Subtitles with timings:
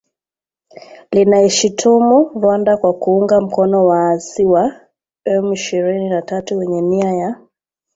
[1.11, 4.73] linaishutumu Rwanda kwa kuunga mkono waasi wa
[5.25, 7.35] M ishirini na tatu wenye nia ya